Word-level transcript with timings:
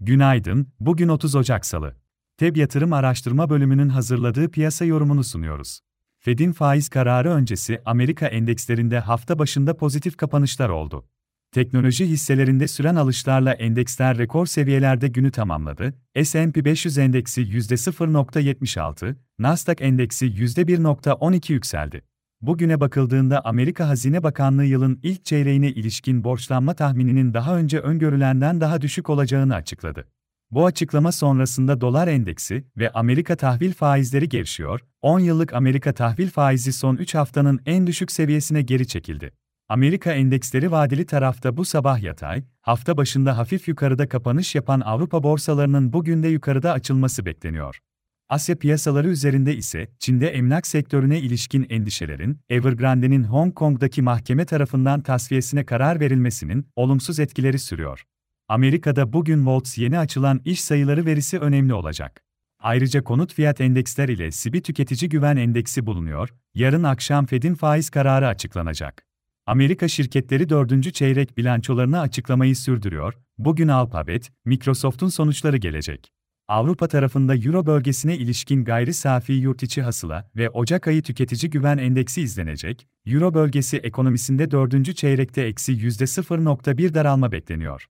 Günaydın, 0.00 0.72
bugün 0.80 1.08
30 1.08 1.34
Ocak 1.34 1.66
Salı. 1.66 1.94
TEB 2.36 2.56
Yatırım 2.56 2.92
Araştırma 2.92 3.50
Bölümünün 3.50 3.88
hazırladığı 3.88 4.50
piyasa 4.50 4.84
yorumunu 4.84 5.24
sunuyoruz. 5.24 5.80
Fed'in 6.18 6.52
faiz 6.52 6.88
kararı 6.88 7.30
öncesi 7.30 7.82
Amerika 7.84 8.26
endekslerinde 8.26 8.98
hafta 8.98 9.38
başında 9.38 9.76
pozitif 9.76 10.16
kapanışlar 10.16 10.68
oldu. 10.68 11.08
Teknoloji 11.52 12.06
hisselerinde 12.06 12.68
süren 12.68 12.96
alışlarla 12.96 13.52
endeksler 13.52 14.18
rekor 14.18 14.46
seviyelerde 14.46 15.08
günü 15.08 15.30
tamamladı. 15.30 15.94
S&P 16.24 16.64
500 16.64 16.98
endeksi 16.98 17.42
%0.76, 17.42 19.16
Nasdaq 19.38 19.76
endeksi 19.80 20.26
%1.12 20.26 21.52
yükseldi. 21.52 22.02
Bugüne 22.40 22.80
bakıldığında 22.80 23.44
Amerika 23.44 23.88
Hazine 23.88 24.22
Bakanlığı 24.22 24.64
yılın 24.64 25.00
ilk 25.02 25.24
çeyreğine 25.24 25.68
ilişkin 25.68 26.24
borçlanma 26.24 26.74
tahmininin 26.74 27.34
daha 27.34 27.56
önce 27.56 27.78
öngörülenden 27.78 28.60
daha 28.60 28.80
düşük 28.80 29.10
olacağını 29.10 29.54
açıkladı. 29.54 30.08
Bu 30.50 30.66
açıklama 30.66 31.12
sonrasında 31.12 31.80
dolar 31.80 32.08
endeksi 32.08 32.64
ve 32.76 32.90
Amerika 32.90 33.36
tahvil 33.36 33.72
faizleri 33.72 34.28
gevşiyor, 34.28 34.80
10 35.02 35.20
yıllık 35.20 35.52
Amerika 35.52 35.92
tahvil 35.92 36.28
faizi 36.28 36.72
son 36.72 36.96
3 36.96 37.14
haftanın 37.14 37.60
en 37.66 37.86
düşük 37.86 38.12
seviyesine 38.12 38.62
geri 38.62 38.86
çekildi. 38.86 39.32
Amerika 39.68 40.12
endeksleri 40.12 40.70
vadeli 40.70 41.06
tarafta 41.06 41.56
bu 41.56 41.64
sabah 41.64 42.02
yatay, 42.02 42.44
hafta 42.60 42.96
başında 42.96 43.38
hafif 43.38 43.68
yukarıda 43.68 44.08
kapanış 44.08 44.54
yapan 44.54 44.80
Avrupa 44.80 45.22
borsalarının 45.22 45.92
bugün 45.92 46.22
de 46.22 46.28
yukarıda 46.28 46.72
açılması 46.72 47.26
bekleniyor. 47.26 47.80
Asya 48.28 48.58
piyasaları 48.58 49.08
üzerinde 49.08 49.56
ise 49.56 49.88
Çin'de 49.98 50.28
emlak 50.28 50.66
sektörüne 50.66 51.20
ilişkin 51.20 51.66
endişelerin, 51.70 52.40
Evergrande'nin 52.48 53.24
Hong 53.24 53.54
Kong'daki 53.54 54.02
mahkeme 54.02 54.44
tarafından 54.44 55.00
tasfiyesine 55.00 55.66
karar 55.66 56.00
verilmesinin 56.00 56.66
olumsuz 56.76 57.20
etkileri 57.20 57.58
sürüyor. 57.58 58.04
Amerika'da 58.48 59.12
bugün 59.12 59.46
Volts 59.46 59.78
yeni 59.78 59.98
açılan 59.98 60.40
iş 60.44 60.60
sayıları 60.60 61.06
verisi 61.06 61.38
önemli 61.38 61.74
olacak. 61.74 62.22
Ayrıca 62.60 63.04
konut 63.04 63.34
fiyat 63.34 63.60
endeksler 63.60 64.08
ile 64.08 64.30
SİBİ 64.30 64.62
tüketici 64.62 65.08
güven 65.08 65.36
endeksi 65.36 65.86
bulunuyor, 65.86 66.28
yarın 66.54 66.82
akşam 66.82 67.26
Fed'in 67.26 67.54
faiz 67.54 67.90
kararı 67.90 68.26
açıklanacak. 68.26 69.06
Amerika 69.46 69.88
şirketleri 69.88 70.48
dördüncü 70.48 70.92
çeyrek 70.92 71.38
bilançolarını 71.38 72.00
açıklamayı 72.00 72.56
sürdürüyor, 72.56 73.14
bugün 73.38 73.68
Alphabet, 73.68 74.30
Microsoft'un 74.44 75.08
sonuçları 75.08 75.56
gelecek. 75.56 76.12
Avrupa 76.48 76.88
tarafında 76.88 77.36
Euro 77.36 77.66
bölgesine 77.66 78.16
ilişkin 78.16 78.64
gayri 78.64 78.94
safi 78.94 79.32
yurt 79.32 79.62
içi 79.62 79.82
hasıla 79.82 80.30
ve 80.36 80.50
Ocak 80.50 80.88
ayı 80.88 81.02
tüketici 81.02 81.50
güven 81.50 81.78
endeksi 81.78 82.22
izlenecek, 82.22 82.86
Euro 83.06 83.34
bölgesi 83.34 83.76
ekonomisinde 83.76 84.50
dördüncü 84.50 84.94
çeyrekte 84.94 85.42
eksi 85.42 85.72
%0.1 85.72 86.94
daralma 86.94 87.32
bekleniyor. 87.32 87.86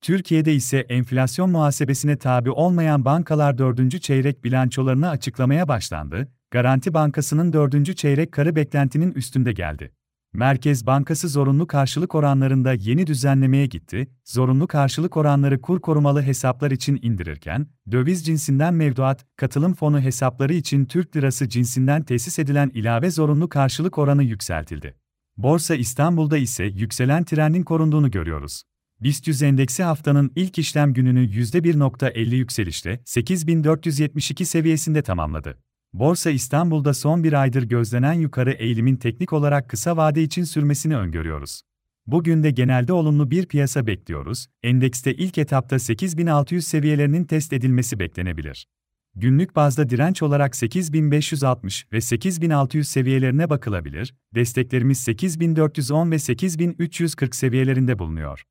Türkiye'de 0.00 0.54
ise 0.54 0.78
enflasyon 0.78 1.50
muhasebesine 1.50 2.16
tabi 2.16 2.50
olmayan 2.50 3.04
bankalar 3.04 3.58
dördüncü 3.58 4.00
çeyrek 4.00 4.44
bilançolarını 4.44 5.08
açıklamaya 5.08 5.68
başlandı, 5.68 6.28
Garanti 6.50 6.94
Bankası'nın 6.94 7.52
dördüncü 7.52 7.96
çeyrek 7.96 8.32
karı 8.32 8.56
beklentinin 8.56 9.12
üstünde 9.12 9.52
geldi. 9.52 9.92
Merkez 10.36 10.86
Bankası 10.86 11.28
zorunlu 11.28 11.66
karşılık 11.66 12.14
oranlarında 12.14 12.72
yeni 12.72 13.06
düzenlemeye 13.06 13.66
gitti, 13.66 14.08
zorunlu 14.24 14.66
karşılık 14.66 15.16
oranları 15.16 15.60
kur 15.60 15.80
korumalı 15.80 16.22
hesaplar 16.22 16.70
için 16.70 16.98
indirirken, 17.02 17.66
döviz 17.90 18.26
cinsinden 18.26 18.74
mevduat, 18.74 19.26
katılım 19.36 19.74
fonu 19.74 20.00
hesapları 20.00 20.54
için 20.54 20.84
Türk 20.84 21.16
lirası 21.16 21.48
cinsinden 21.48 22.02
tesis 22.02 22.38
edilen 22.38 22.70
ilave 22.74 23.10
zorunlu 23.10 23.48
karşılık 23.48 23.98
oranı 23.98 24.22
yükseltildi. 24.22 24.96
Borsa 25.36 25.74
İstanbul'da 25.74 26.38
ise 26.38 26.64
yükselen 26.64 27.24
trendin 27.24 27.62
korunduğunu 27.62 28.10
görüyoruz. 28.10 28.62
BIST 29.00 29.28
100 29.28 29.42
endeksi 29.42 29.82
haftanın 29.82 30.32
ilk 30.36 30.58
işlem 30.58 30.92
gününü 30.92 31.26
%1.50 31.26 32.34
yükselişle 32.34 33.00
8472 33.04 34.44
seviyesinde 34.44 35.02
tamamladı. 35.02 35.58
Borsa 35.98 36.30
İstanbul'da 36.30 36.94
son 36.94 37.24
bir 37.24 37.32
aydır 37.32 37.62
gözlenen 37.62 38.12
yukarı 38.12 38.52
eğilimin 38.52 38.96
teknik 38.96 39.32
olarak 39.32 39.68
kısa 39.68 39.96
vade 39.96 40.22
için 40.22 40.44
sürmesini 40.44 40.96
öngörüyoruz. 40.96 41.62
Bugün 42.06 42.42
de 42.42 42.50
genelde 42.50 42.92
olumlu 42.92 43.30
bir 43.30 43.46
piyasa 43.46 43.86
bekliyoruz. 43.86 44.46
Endekste 44.62 45.14
ilk 45.14 45.38
etapta 45.38 45.78
8600 45.78 46.66
seviyelerinin 46.66 47.24
test 47.24 47.52
edilmesi 47.52 47.98
beklenebilir. 47.98 48.66
Günlük 49.14 49.56
bazda 49.56 49.90
direnç 49.90 50.22
olarak 50.22 50.56
8560 50.56 51.86
ve 51.92 52.00
8600 52.00 52.88
seviyelerine 52.88 53.50
bakılabilir. 53.50 54.14
Desteklerimiz 54.34 54.98
8410 55.00 56.10
ve 56.10 56.18
8340 56.18 57.34
seviyelerinde 57.34 57.98
bulunuyor. 57.98 58.42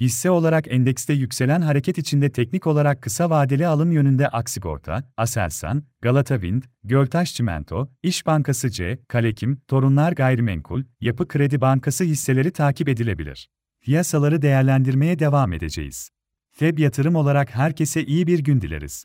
Hisse 0.00 0.30
olarak 0.30 0.72
endekste 0.72 1.12
yükselen 1.12 1.60
hareket 1.60 1.98
içinde 1.98 2.32
teknik 2.32 2.66
olarak 2.66 3.02
kısa 3.02 3.30
vadeli 3.30 3.66
alım 3.66 3.92
yönünde 3.92 4.28
Aksigorta, 4.28 5.10
Aselsan, 5.16 5.82
Galata 6.02 6.34
Wind, 6.34 6.62
Göltaş 6.84 7.34
Çimento, 7.34 7.88
İş 8.02 8.26
Bankası 8.26 8.70
C, 8.70 8.98
Kalekim, 9.08 9.60
Torunlar 9.68 10.12
Gayrimenkul, 10.12 10.82
Yapı 11.00 11.28
Kredi 11.28 11.60
Bankası 11.60 12.04
hisseleri 12.04 12.50
takip 12.50 12.88
edilebilir. 12.88 13.50
Piyasaları 13.80 14.42
değerlendirmeye 14.42 15.18
devam 15.18 15.52
edeceğiz. 15.52 16.10
Feb 16.52 16.78
yatırım 16.78 17.14
olarak 17.14 17.54
herkese 17.54 18.04
iyi 18.04 18.26
bir 18.26 18.38
gün 18.38 18.60
dileriz. 18.60 19.04